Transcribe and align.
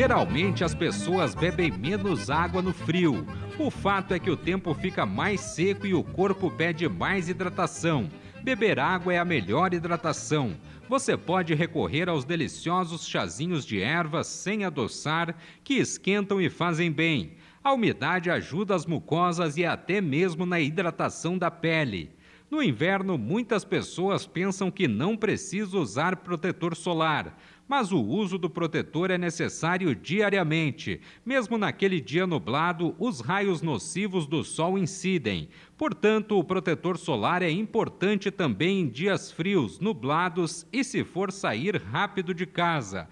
Geralmente 0.00 0.64
as 0.64 0.74
pessoas 0.74 1.34
bebem 1.34 1.70
menos 1.70 2.30
água 2.30 2.62
no 2.62 2.72
frio. 2.72 3.26
O 3.58 3.70
fato 3.70 4.14
é 4.14 4.18
que 4.18 4.30
o 4.30 4.36
tempo 4.36 4.72
fica 4.72 5.04
mais 5.04 5.42
seco 5.42 5.86
e 5.86 5.92
o 5.92 6.02
corpo 6.02 6.50
pede 6.50 6.88
mais 6.88 7.28
hidratação. 7.28 8.08
Beber 8.42 8.78
água 8.78 9.12
é 9.12 9.18
a 9.18 9.26
melhor 9.26 9.74
hidratação. 9.74 10.56
Você 10.88 11.18
pode 11.18 11.52
recorrer 11.52 12.08
aos 12.08 12.24
deliciosos 12.24 13.06
chazinhos 13.06 13.66
de 13.66 13.82
ervas 13.82 14.26
sem 14.26 14.64
adoçar 14.64 15.36
que 15.62 15.74
esquentam 15.74 16.40
e 16.40 16.48
fazem 16.48 16.90
bem. 16.90 17.34
A 17.62 17.74
umidade 17.74 18.30
ajuda 18.30 18.74
as 18.74 18.86
mucosas 18.86 19.58
e 19.58 19.66
até 19.66 20.00
mesmo 20.00 20.46
na 20.46 20.58
hidratação 20.58 21.36
da 21.36 21.50
pele. 21.50 22.10
No 22.50 22.60
inverno, 22.60 23.16
muitas 23.16 23.64
pessoas 23.64 24.26
pensam 24.26 24.72
que 24.72 24.88
não 24.88 25.16
precisa 25.16 25.78
usar 25.78 26.16
protetor 26.16 26.74
solar, 26.74 27.38
mas 27.68 27.92
o 27.92 28.00
uso 28.00 28.36
do 28.36 28.50
protetor 28.50 29.12
é 29.12 29.16
necessário 29.16 29.94
diariamente. 29.94 31.00
Mesmo 31.24 31.56
naquele 31.56 32.00
dia 32.00 32.26
nublado, 32.26 32.96
os 32.98 33.20
raios 33.20 33.62
nocivos 33.62 34.26
do 34.26 34.42
sol 34.42 34.76
incidem. 34.76 35.48
Portanto, 35.78 36.36
o 36.36 36.42
protetor 36.42 36.98
solar 36.98 37.40
é 37.40 37.50
importante 37.50 38.32
também 38.32 38.80
em 38.80 38.88
dias 38.88 39.30
frios, 39.30 39.78
nublados 39.78 40.66
e 40.72 40.82
se 40.82 41.04
for 41.04 41.30
sair 41.30 41.80
rápido 41.80 42.34
de 42.34 42.46
casa. 42.46 43.08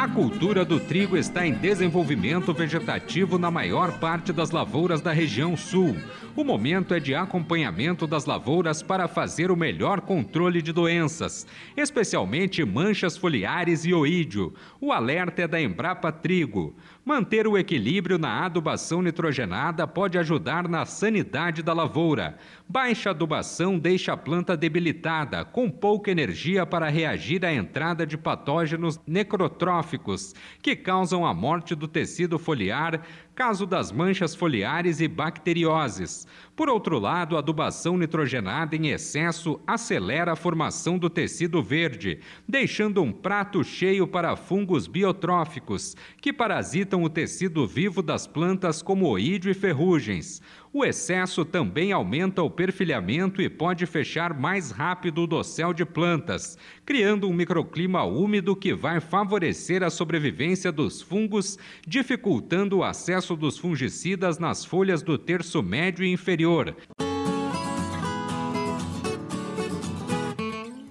A 0.00 0.08
cultura 0.08 0.64
do 0.64 0.80
trigo 0.80 1.14
está 1.14 1.46
em 1.46 1.52
desenvolvimento 1.52 2.54
vegetativo 2.54 3.38
na 3.38 3.50
maior 3.50 3.98
parte 3.98 4.32
das 4.32 4.50
lavouras 4.50 5.02
da 5.02 5.12
região 5.12 5.54
sul. 5.58 5.94
O 6.34 6.42
momento 6.42 6.94
é 6.94 6.98
de 6.98 7.14
acompanhamento 7.14 8.06
das 8.06 8.24
lavouras 8.24 8.82
para 8.82 9.06
fazer 9.06 9.50
o 9.50 9.56
melhor 9.56 10.00
controle 10.00 10.62
de 10.62 10.72
doenças, 10.72 11.46
especialmente 11.76 12.64
manchas 12.64 13.18
foliares 13.18 13.84
e 13.84 13.92
oídio. 13.92 14.54
O 14.80 14.90
alerta 14.90 15.42
é 15.42 15.46
da 15.46 15.60
Embrapa 15.60 16.10
Trigo. 16.10 16.74
Manter 17.02 17.46
o 17.46 17.56
equilíbrio 17.56 18.18
na 18.18 18.44
adubação 18.44 19.00
nitrogenada 19.00 19.86
pode 19.86 20.18
ajudar 20.18 20.68
na 20.68 20.84
sanidade 20.84 21.62
da 21.62 21.72
lavoura. 21.72 22.36
Baixa 22.68 23.08
adubação 23.08 23.78
deixa 23.78 24.12
a 24.12 24.16
planta 24.18 24.54
debilitada, 24.54 25.42
com 25.42 25.70
pouca 25.70 26.10
energia 26.10 26.66
para 26.66 26.90
reagir 26.90 27.42
à 27.44 27.52
entrada 27.52 28.06
de 28.06 28.18
patógenos 28.18 29.00
necrotróficos, 29.06 30.34
que 30.60 30.76
causam 30.76 31.24
a 31.24 31.32
morte 31.32 31.74
do 31.74 31.88
tecido 31.88 32.38
foliar, 32.38 33.00
caso 33.40 33.64
das 33.64 33.90
manchas 33.90 34.34
foliares 34.34 35.00
e 35.00 35.08
bacterioses. 35.08 36.28
Por 36.54 36.68
outro 36.68 36.98
lado, 36.98 37.36
a 37.36 37.38
adubação 37.38 37.96
nitrogenada 37.96 38.76
em 38.76 38.88
excesso 38.88 39.58
acelera 39.66 40.32
a 40.32 40.36
formação 40.36 40.98
do 40.98 41.08
tecido 41.08 41.62
verde, 41.62 42.20
deixando 42.46 43.02
um 43.02 43.10
prato 43.10 43.64
cheio 43.64 44.06
para 44.06 44.36
fungos 44.36 44.86
biotróficos, 44.86 45.96
que 46.20 46.34
parasitam 46.34 47.02
o 47.02 47.08
tecido 47.08 47.66
vivo 47.66 48.02
das 48.02 48.26
plantas 48.26 48.82
como 48.82 49.08
oídio 49.08 49.50
e 49.50 49.54
ferrugens. 49.54 50.42
O 50.72 50.84
excesso 50.84 51.44
também 51.44 51.90
aumenta 51.90 52.44
o 52.44 52.48
perfilhamento 52.48 53.42
e 53.42 53.50
pode 53.50 53.86
fechar 53.86 54.32
mais 54.32 54.70
rápido 54.70 55.22
o 55.22 55.26
dossel 55.26 55.72
de 55.72 55.84
plantas, 55.84 56.56
criando 56.86 57.28
um 57.28 57.32
microclima 57.32 58.04
úmido 58.04 58.54
que 58.54 58.72
vai 58.72 59.00
favorecer 59.00 59.82
a 59.82 59.90
sobrevivência 59.90 60.70
dos 60.70 61.02
fungos, 61.02 61.58
dificultando 61.84 62.78
o 62.78 62.84
acesso 62.84 63.34
dos 63.34 63.58
fungicidas 63.58 64.38
nas 64.38 64.64
folhas 64.64 65.02
do 65.02 65.18
terço 65.18 65.60
médio 65.60 66.04
e 66.04 66.12
inferior. 66.12 66.76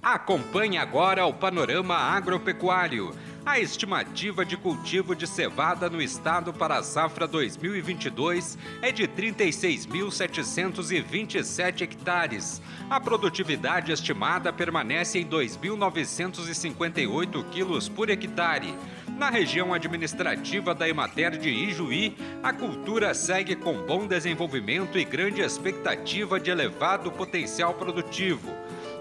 Acompanhe 0.02 0.76
agora 0.76 1.24
o 1.24 1.32
panorama 1.32 1.94
agropecuário. 1.94 3.12
A 3.50 3.58
estimativa 3.58 4.44
de 4.44 4.56
cultivo 4.56 5.12
de 5.12 5.26
cevada 5.26 5.90
no 5.90 6.00
estado 6.00 6.52
para 6.52 6.76
a 6.76 6.84
safra 6.84 7.26
2022 7.26 8.56
é 8.80 8.92
de 8.92 9.08
36.727 9.08 11.80
hectares. 11.80 12.62
A 12.88 13.00
produtividade 13.00 13.90
estimada 13.90 14.52
permanece 14.52 15.18
em 15.18 15.26
2.958 15.26 17.44
quilos 17.50 17.88
por 17.88 18.08
hectare. 18.08 18.72
Na 19.18 19.30
região 19.30 19.74
administrativa 19.74 20.72
da 20.72 20.88
Emater 20.88 21.36
de 21.36 21.50
Ijuí, 21.50 22.16
a 22.44 22.52
cultura 22.52 23.12
segue 23.14 23.56
com 23.56 23.84
bom 23.84 24.06
desenvolvimento 24.06 24.96
e 24.96 25.04
grande 25.04 25.40
expectativa 25.40 26.38
de 26.38 26.52
elevado 26.52 27.10
potencial 27.10 27.74
produtivo 27.74 28.48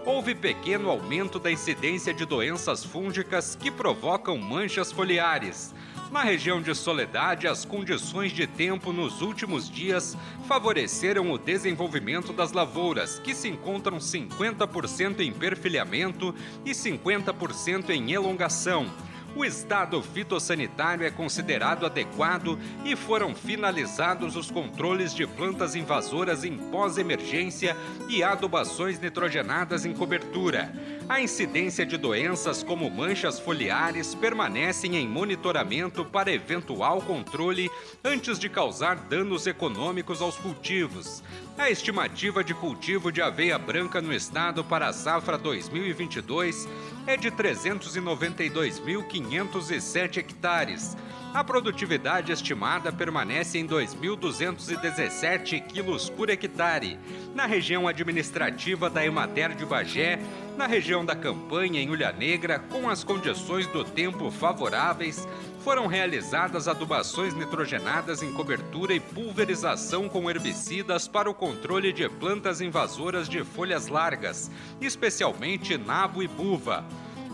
houve 0.09 0.33
pequeno 0.33 0.89
aumento 0.89 1.37
da 1.37 1.51
incidência 1.51 2.11
de 2.11 2.25
doenças 2.25 2.83
fúngicas 2.83 3.55
que 3.55 3.69
provocam 3.69 4.39
manchas 4.39 4.91
foliares. 4.91 5.71
Na 6.11 6.23
região 6.23 6.59
de 6.59 6.73
Soledade, 6.73 7.47
as 7.47 7.63
condições 7.63 8.31
de 8.31 8.47
tempo 8.47 8.91
nos 8.91 9.21
últimos 9.21 9.69
dias 9.69 10.17
favoreceram 10.47 11.31
o 11.31 11.37
desenvolvimento 11.37 12.33
das 12.33 12.51
lavouras, 12.51 13.19
que 13.19 13.35
se 13.35 13.49
encontram 13.49 13.99
50% 13.99 15.19
em 15.19 15.31
perfilhamento 15.31 16.33
e 16.65 16.71
50% 16.71 17.91
em 17.91 18.11
elongação 18.11 18.91
o 19.35 19.45
estado 19.45 20.01
fitossanitário 20.01 21.05
é 21.05 21.11
considerado 21.11 21.85
adequado 21.85 22.57
e 22.83 22.95
foram 22.95 23.33
finalizados 23.35 24.35
os 24.35 24.49
controles 24.49 25.13
de 25.13 25.25
plantas 25.27 25.75
invasoras 25.75 26.43
em 26.43 26.57
pós-emergência 26.57 27.75
e 28.07 28.23
adubações 28.23 28.99
nitrogenadas 28.99 29.85
em 29.85 29.93
cobertura. 29.93 30.73
A 31.07 31.21
incidência 31.21 31.85
de 31.85 31.97
doenças 31.97 32.61
como 32.61 32.89
manchas 32.89 33.39
foliares 33.39 34.13
permanecem 34.13 34.95
em 34.95 35.07
monitoramento 35.07 36.05
para 36.05 36.31
eventual 36.31 37.01
controle 37.01 37.69
antes 38.03 38.37
de 38.37 38.49
causar 38.49 38.95
danos 38.95 39.47
econômicos 39.47 40.21
aos 40.21 40.37
cultivos. 40.37 41.23
A 41.57 41.69
estimativa 41.69 42.43
de 42.43 42.53
cultivo 42.53 43.11
de 43.11 43.21
aveia 43.21 43.57
branca 43.57 44.01
no 44.01 44.13
estado 44.13 44.63
para 44.63 44.87
a 44.87 44.93
safra 44.93 45.37
2022 45.37 46.67
é 47.09 47.17
de 47.17 47.31
392.507 47.31 50.17
hectares. 50.17 50.95
A 51.33 51.43
produtividade 51.43 52.31
estimada 52.31 52.91
permanece 52.91 53.57
em 53.57 53.67
2.217 53.67 55.65
quilos 55.65 56.07
por 56.07 56.29
hectare. 56.29 56.99
Na 57.33 57.47
região 57.47 57.87
administrativa 57.87 58.91
da 58.91 59.03
Emater 59.03 59.55
de 59.55 59.65
Bagé, 59.65 60.19
na 60.55 60.67
região 60.67 61.03
da 61.03 61.15
Campanha, 61.15 61.81
em 61.81 61.89
Ulha 61.89 62.11
Negra, 62.11 62.59
com 62.59 62.87
as 62.87 63.03
condições 63.03 63.65
do 63.65 63.83
tempo 63.83 64.29
favoráveis, 64.29 65.27
foram 65.69 65.85
realizadas 65.85 66.67
adubações 66.67 67.35
nitrogenadas 67.35 68.23
em 68.23 68.33
cobertura 68.33 68.91
e 68.91 68.99
pulverização 68.99 70.09
com 70.09 70.27
herbicidas 70.27 71.07
para 71.07 71.29
o 71.29 71.33
controle 71.33 71.93
de 71.93 72.09
plantas 72.09 72.59
invasoras 72.59 73.29
de 73.29 73.43
folhas 73.43 73.87
largas, 73.87 74.49
especialmente 74.81 75.77
nabo 75.77 76.23
e 76.23 76.27
buva. 76.27 76.83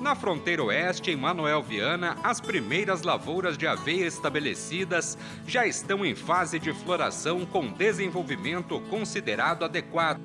Na 0.02 0.16
fronteira 0.16 0.62
oeste, 0.66 1.12
em 1.12 1.16
Manuel 1.16 1.64
Viana, 1.64 2.18
as 2.26 2.42
primeiras 2.42 3.04
lavouras 3.04 3.58
de 3.58 3.68
aveia 3.68 4.06
estabelecidas 4.06 5.18
já 5.48 5.66
estão 5.66 6.06
em 6.06 6.14
fase 6.14 6.60
de 6.60 6.74
floração 6.74 7.46
com 7.46 7.72
desenvolvimento 7.72 8.82
considerado 8.90 9.64
adequado. 9.64 10.20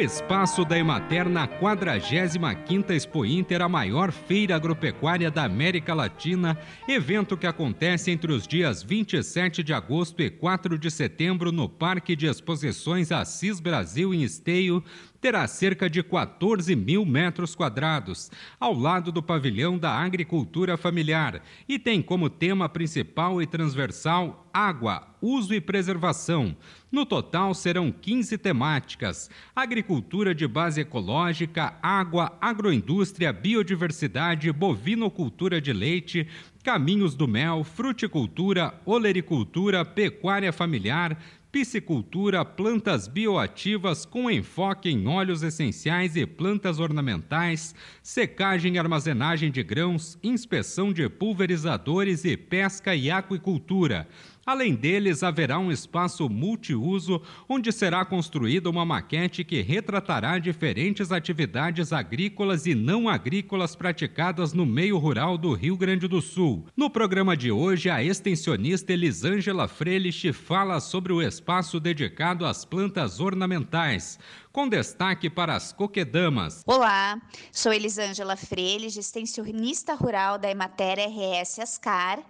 O 0.00 0.02
espaço 0.02 0.64
da 0.64 0.78
Emater 0.78 1.28
na 1.28 1.46
45ª 1.46 2.90
Expo 2.92 3.26
Inter, 3.26 3.60
a 3.60 3.68
maior 3.68 4.10
feira 4.10 4.56
agropecuária 4.56 5.30
da 5.30 5.44
América 5.44 5.92
Latina, 5.92 6.56
evento 6.88 7.36
que 7.36 7.46
acontece 7.46 8.10
entre 8.10 8.32
os 8.32 8.48
dias 8.48 8.82
27 8.82 9.62
de 9.62 9.74
agosto 9.74 10.22
e 10.22 10.30
4 10.30 10.78
de 10.78 10.90
setembro 10.90 11.52
no 11.52 11.68
Parque 11.68 12.16
de 12.16 12.24
Exposições 12.24 13.12
Assis 13.12 13.60
Brasil 13.60 14.14
em 14.14 14.22
Esteio, 14.22 14.82
terá 15.20 15.46
cerca 15.46 15.88
de 15.88 16.02
14 16.02 16.74
mil 16.74 17.04
metros 17.04 17.54
quadrados, 17.54 18.30
ao 18.58 18.74
lado 18.74 19.12
do 19.12 19.22
pavilhão 19.22 19.78
da 19.78 19.92
agricultura 19.92 20.76
familiar, 20.76 21.42
e 21.68 21.78
tem 21.78 22.00
como 22.00 22.30
tema 22.30 22.68
principal 22.68 23.42
e 23.42 23.46
transversal 23.46 24.48
água, 24.52 25.06
uso 25.20 25.54
e 25.54 25.60
preservação. 25.60 26.56
No 26.90 27.06
total 27.06 27.54
serão 27.54 27.92
15 27.92 28.36
temáticas: 28.38 29.30
agricultura 29.54 30.34
de 30.34 30.46
base 30.46 30.80
ecológica, 30.80 31.74
água, 31.82 32.36
agroindústria, 32.40 33.32
biodiversidade, 33.32 34.50
bovinocultura 34.52 35.60
de 35.60 35.72
leite, 35.72 36.26
caminhos 36.64 37.14
do 37.14 37.28
mel, 37.28 37.64
fruticultura, 37.64 38.74
olericultura, 38.84 39.84
pecuária 39.84 40.52
familiar, 40.52 41.16
piscicultura, 41.50 42.44
plantas 42.44 43.08
bioativas 43.08 44.04
com 44.04 44.30
enfoque 44.30 44.88
em 44.88 45.06
óleos 45.06 45.42
essenciais 45.42 46.14
e 46.14 46.24
plantas 46.24 46.78
ornamentais, 46.78 47.74
secagem 48.02 48.74
e 48.74 48.78
armazenagem 48.78 49.50
de 49.50 49.62
grãos, 49.62 50.18
inspeção 50.22 50.92
de 50.92 51.08
pulverizadores 51.08 52.24
e 52.24 52.36
pesca 52.36 52.94
e 52.94 53.10
aquicultura. 53.10 54.08
Além 54.44 54.74
deles, 54.74 55.22
haverá 55.22 55.58
um 55.58 55.70
espaço 55.70 56.28
multiuso 56.28 57.20
onde 57.48 57.70
será 57.70 58.04
construída 58.04 58.70
uma 58.70 58.84
maquete 58.84 59.44
que 59.44 59.60
retratará 59.60 60.38
diferentes 60.38 61.12
atividades 61.12 61.92
agrícolas 61.92 62.66
e 62.66 62.74
não 62.74 63.08
agrícolas 63.08 63.76
praticadas 63.76 64.52
no 64.52 64.64
meio 64.64 64.96
rural 64.96 65.36
do 65.36 65.52
Rio 65.52 65.76
Grande 65.76 66.08
do 66.08 66.22
Sul. 66.22 66.64
No 66.74 66.88
programa 66.88 67.36
de 67.36 67.52
hoje, 67.52 67.90
a 67.90 68.02
extensionista 68.02 68.92
Elisângela 68.92 69.68
Frelich 69.68 70.32
fala 70.32 70.80
sobre 70.80 71.12
o 71.12 71.20
espaço 71.20 71.78
dedicado 71.78 72.46
às 72.46 72.64
plantas 72.64 73.20
ornamentais 73.20 74.18
com 74.52 74.68
destaque 74.68 75.30
para 75.30 75.54
as 75.54 75.72
coquedamas. 75.72 76.62
Olá, 76.66 77.20
sou 77.52 77.72
Elisângela 77.72 78.36
Freires, 78.36 78.96
extensionista 78.96 79.94
rural 79.94 80.38
da 80.38 80.50
Emater 80.50 80.98
RS 80.98 81.60
Ascar, 81.60 82.20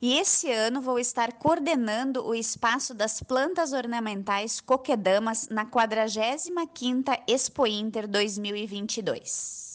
e 0.00 0.18
esse 0.18 0.50
ano 0.50 0.80
vou 0.80 0.98
estar 0.98 1.32
coordenando 1.34 2.26
o 2.26 2.34
espaço 2.34 2.94
das 2.94 3.22
plantas 3.22 3.72
ornamentais 3.72 4.60
coquedamas 4.60 5.48
na 5.48 5.66
45ª 5.66 7.20
Expo 7.26 7.66
Inter 7.66 8.06
2022. 8.08 9.65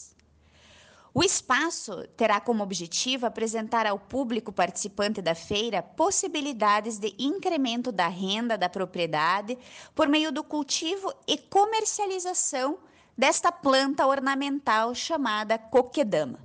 O 1.14 1.22
espaço 1.22 2.08
terá 2.16 2.40
como 2.40 2.62
objetivo 2.62 3.26
apresentar 3.26 3.86
ao 3.86 3.98
público 3.98 4.50
participante 4.50 5.20
da 5.20 5.34
feira 5.34 5.82
possibilidades 5.82 6.98
de 6.98 7.14
incremento 7.18 7.92
da 7.92 8.08
renda 8.08 8.56
da 8.56 8.66
propriedade 8.66 9.58
por 9.94 10.08
meio 10.08 10.32
do 10.32 10.42
cultivo 10.42 11.12
e 11.26 11.36
comercialização 11.36 12.78
desta 13.16 13.52
planta 13.52 14.06
ornamental 14.06 14.94
chamada 14.94 15.58
coquedama. 15.58 16.38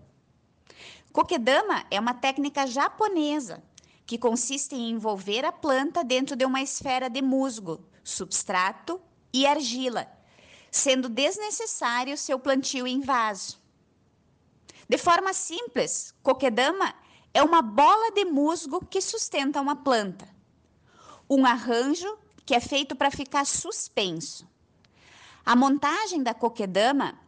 Coquedama 1.14 1.86
é 1.90 1.98
uma 1.98 2.14
técnica 2.14 2.68
japonesa 2.68 3.64
que 4.06 4.18
consiste 4.18 4.76
em 4.76 4.90
envolver 4.90 5.46
a 5.46 5.52
planta 5.52 6.04
dentro 6.04 6.36
de 6.36 6.44
uma 6.44 6.62
esfera 6.62 7.10
de 7.10 7.22
musgo, 7.22 7.88
substrato 8.04 9.00
e 9.34 9.48
argila, 9.48 10.12
sendo 10.70 11.08
desnecessário 11.08 12.18
seu 12.18 12.38
plantio 12.38 12.86
em 12.86 13.00
vaso. 13.00 13.66
De 14.90 14.98
forma 14.98 15.34
simples, 15.34 16.14
coquedama 16.24 16.94
é 17.34 17.44
uma 17.44 17.62
bola 17.62 18.12
de 18.12 18.24
musgo 18.26 18.86
que 18.86 19.02
sustenta 19.02 19.60
uma 19.60 19.76
planta. 19.76 20.28
Um 21.30 21.46
arranjo 21.46 22.18
que 22.46 22.56
é 22.56 22.60
feito 22.60 22.96
para 22.96 23.12
ficar 23.12 23.46
suspenso. 23.46 24.48
A 25.46 25.56
montagem 25.56 26.24
da 26.24 26.34
coquedama 26.34 27.20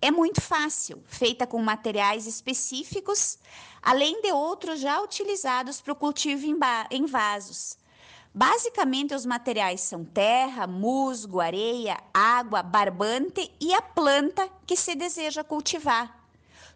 é 0.00 0.10
muito 0.10 0.42
fácil, 0.42 1.02
feita 1.06 1.46
com 1.46 1.60
materiais 1.62 2.26
específicos, 2.26 3.38
além 3.82 4.20
de 4.20 4.30
outros 4.30 4.80
já 4.80 5.00
utilizados 5.00 5.80
para 5.80 5.94
o 5.94 5.96
cultivo 5.96 6.46
em 6.90 7.06
vasos. 7.06 7.78
Basicamente, 8.34 9.14
os 9.14 9.24
materiais 9.24 9.80
são 9.80 10.04
terra, 10.04 10.66
musgo, 10.66 11.40
areia, 11.40 11.98
água, 12.12 12.62
barbante 12.62 13.50
e 13.58 13.72
a 13.72 13.80
planta 13.80 14.46
que 14.66 14.76
se 14.76 14.94
deseja 14.94 15.42
cultivar. 15.42 16.15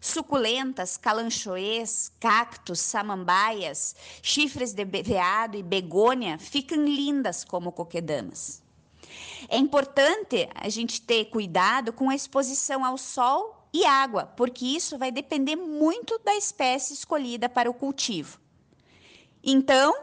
Suculentas, 0.01 0.97
calanchoês, 0.97 2.11
cactos, 2.19 2.79
samambaias, 2.79 3.95
chifres 4.23 4.73
de 4.73 4.83
veado 4.83 5.55
e 5.55 5.61
begônia 5.61 6.39
ficam 6.39 6.83
lindas 6.83 7.43
como 7.43 7.71
coquedamas. 7.71 8.63
É 9.47 9.57
importante 9.57 10.49
a 10.55 10.69
gente 10.69 11.01
ter 11.01 11.25
cuidado 11.25 11.93
com 11.93 12.09
a 12.09 12.15
exposição 12.15 12.83
ao 12.83 12.97
sol 12.97 13.67
e 13.71 13.85
água, 13.85 14.25
porque 14.25 14.65
isso 14.65 14.97
vai 14.97 15.11
depender 15.11 15.55
muito 15.55 16.19
da 16.25 16.35
espécie 16.35 16.93
escolhida 16.93 17.47
para 17.47 17.69
o 17.69 17.73
cultivo. 17.73 18.39
Então, 19.43 19.93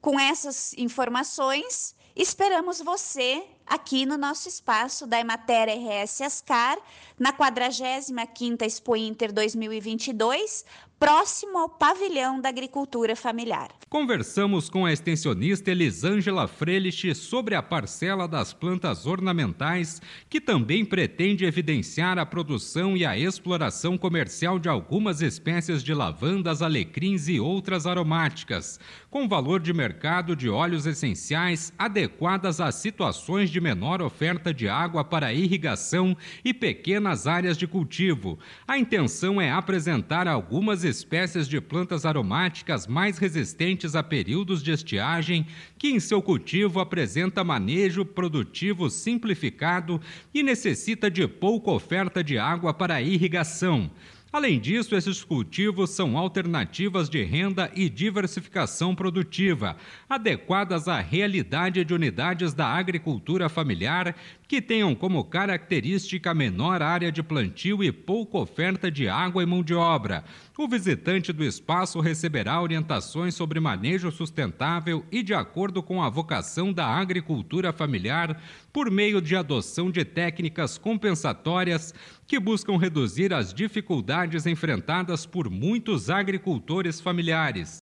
com 0.00 0.18
essas 0.18 0.74
informações, 0.74 1.94
esperamos 2.16 2.80
você 2.80 3.44
aqui 3.66 4.06
no 4.06 4.16
nosso 4.16 4.48
espaço 4.48 5.06
da 5.06 5.18
Emater 5.18 5.68
RS 5.68 6.20
Ascar, 6.20 6.78
na 7.18 7.32
45ª 7.32 8.62
Expo 8.62 8.96
Inter 8.96 9.32
2022, 9.32 10.64
próximo 10.98 11.58
ao 11.58 11.68
pavilhão 11.68 12.40
da 12.40 12.48
agricultura 12.48 13.14
familiar. 13.14 13.68
Conversamos 13.88 14.70
com 14.70 14.86
a 14.86 14.92
extensionista 14.92 15.70
Elisângela 15.70 16.48
Frelich 16.48 17.14
sobre 17.14 17.54
a 17.54 17.62
parcela 17.62 18.26
das 18.26 18.52
plantas 18.54 19.06
ornamentais, 19.06 20.00
que 20.28 20.40
também 20.40 20.84
pretende 20.84 21.44
evidenciar 21.44 22.18
a 22.18 22.24
produção 22.24 22.96
e 22.96 23.04
a 23.04 23.16
exploração 23.16 23.98
comercial 23.98 24.58
de 24.58 24.68
algumas 24.68 25.20
espécies 25.20 25.84
de 25.84 25.92
lavandas, 25.92 26.62
alecrins 26.62 27.28
e 27.28 27.38
outras 27.38 27.86
aromáticas, 27.86 28.80
com 29.10 29.28
valor 29.28 29.60
de 29.60 29.72
mercado 29.72 30.34
de 30.34 30.48
óleos 30.48 30.86
essenciais 30.86 31.72
adequadas 31.78 32.60
às 32.60 32.74
situações 32.76 33.50
de 33.50 33.60
menor 33.60 34.00
oferta 34.00 34.52
de 34.52 34.66
água 34.68 35.04
para 35.04 35.32
irrigação 35.32 36.16
e 36.44 36.54
pequenas 36.54 37.26
áreas 37.26 37.56
de 37.56 37.66
cultivo. 37.66 38.38
A 38.66 38.78
intenção 38.78 39.40
é 39.40 39.50
apresentar 39.50 40.26
algumas 40.26 40.85
espécies 40.86 41.46
de 41.46 41.60
plantas 41.60 42.06
aromáticas 42.06 42.86
mais 42.86 43.18
resistentes 43.18 43.94
a 43.94 44.02
períodos 44.02 44.62
de 44.62 44.70
estiagem, 44.70 45.46
que 45.78 45.88
em 45.88 46.00
seu 46.00 46.22
cultivo 46.22 46.80
apresenta 46.80 47.44
manejo 47.44 48.04
produtivo 48.04 48.88
simplificado 48.88 50.00
e 50.32 50.42
necessita 50.42 51.10
de 51.10 51.26
pouca 51.28 51.70
oferta 51.70 52.24
de 52.24 52.38
água 52.38 52.72
para 52.72 53.02
irrigação. 53.02 53.90
Além 54.32 54.60
disso, 54.60 54.94
esses 54.94 55.24
cultivos 55.24 55.90
são 55.90 56.18
alternativas 56.18 57.08
de 57.08 57.22
renda 57.22 57.70
e 57.74 57.88
diversificação 57.88 58.94
produtiva, 58.94 59.76
adequadas 60.10 60.88
à 60.88 61.00
realidade 61.00 61.82
de 61.84 61.94
unidades 61.94 62.52
da 62.52 62.66
agricultura 62.66 63.48
familiar 63.48 64.14
que 64.48 64.62
tenham 64.62 64.94
como 64.94 65.24
característica 65.24 66.32
menor 66.32 66.80
área 66.80 67.10
de 67.10 67.22
plantio 67.22 67.82
e 67.82 67.90
pouca 67.90 68.38
oferta 68.38 68.90
de 68.90 69.08
água 69.08 69.42
e 69.42 69.46
mão 69.46 69.62
de 69.62 69.74
obra. 69.74 70.24
O 70.56 70.68
visitante 70.68 71.32
do 71.32 71.44
espaço 71.44 72.00
receberá 72.00 72.62
orientações 72.62 73.34
sobre 73.34 73.58
manejo 73.58 74.10
sustentável 74.12 75.04
e 75.10 75.22
de 75.22 75.34
acordo 75.34 75.82
com 75.82 76.02
a 76.02 76.08
vocação 76.08 76.72
da 76.72 76.86
agricultura 76.86 77.72
familiar, 77.72 78.40
por 78.72 78.90
meio 78.90 79.20
de 79.20 79.34
adoção 79.34 79.90
de 79.90 80.04
técnicas 80.04 80.78
compensatórias 80.78 81.92
que 82.26 82.38
buscam 82.38 82.78
reduzir 82.78 83.32
as 83.32 83.52
dificuldades 83.52 84.46
enfrentadas 84.46 85.26
por 85.26 85.50
muitos 85.50 86.08
agricultores 86.08 87.00
familiares. 87.00 87.85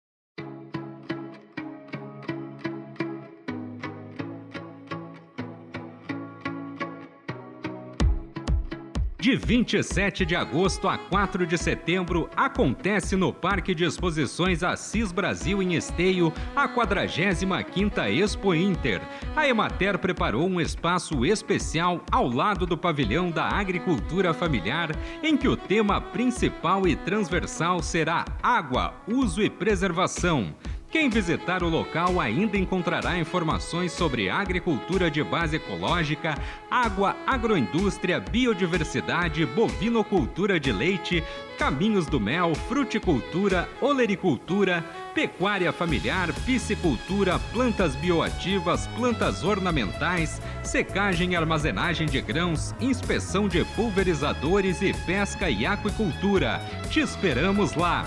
De 9.28 9.36
27 9.36 10.24
de 10.24 10.34
agosto 10.34 10.88
a 10.88 10.96
4 10.96 11.46
de 11.46 11.58
setembro, 11.58 12.30
acontece 12.34 13.14
no 13.14 13.30
Parque 13.30 13.74
de 13.74 13.84
Exposições 13.84 14.62
Assis 14.62 15.12
Brasil 15.12 15.62
em 15.62 15.74
Esteio 15.74 16.32
a 16.56 16.66
45ª 16.66 18.10
Expo 18.10 18.54
Inter. 18.54 19.02
A 19.36 19.46
Emater 19.46 19.98
preparou 19.98 20.48
um 20.48 20.58
espaço 20.58 21.26
especial 21.26 22.02
ao 22.10 22.26
lado 22.26 22.64
do 22.64 22.78
pavilhão 22.78 23.30
da 23.30 23.50
agricultura 23.50 24.32
familiar, 24.32 24.92
em 25.22 25.36
que 25.36 25.46
o 25.46 25.58
tema 25.58 26.00
principal 26.00 26.88
e 26.88 26.96
transversal 26.96 27.82
será 27.82 28.24
água, 28.42 28.94
uso 29.06 29.42
e 29.42 29.50
preservação. 29.50 30.54
Quem 30.90 31.10
visitar 31.10 31.62
o 31.62 31.68
local 31.68 32.18
ainda 32.18 32.56
encontrará 32.56 33.18
informações 33.18 33.92
sobre 33.92 34.30
agricultura 34.30 35.10
de 35.10 35.22
base 35.22 35.56
ecológica, 35.56 36.34
água, 36.70 37.14
agroindústria, 37.26 38.18
biodiversidade, 38.18 39.44
bovinocultura 39.44 40.58
de 40.58 40.72
leite, 40.72 41.22
caminhos 41.58 42.06
do 42.06 42.18
mel, 42.18 42.54
fruticultura, 42.54 43.68
olericultura, 43.82 44.82
pecuária 45.14 45.72
familiar, 45.72 46.32
piscicultura, 46.46 47.38
plantas 47.52 47.94
bioativas, 47.94 48.86
plantas 48.86 49.44
ornamentais, 49.44 50.40
secagem 50.62 51.32
e 51.32 51.36
armazenagem 51.36 52.06
de 52.06 52.22
grãos, 52.22 52.74
inspeção 52.80 53.46
de 53.46 53.62
pulverizadores 53.76 54.80
e 54.80 54.94
pesca 55.04 55.50
e 55.50 55.66
aquicultura. 55.66 56.62
Te 56.88 57.00
esperamos 57.00 57.74
lá! 57.74 58.06